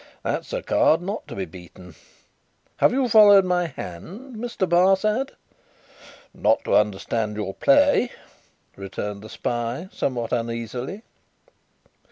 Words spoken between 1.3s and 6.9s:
be beaten. Have you followed my hand, Mr. Barsad?" "Not to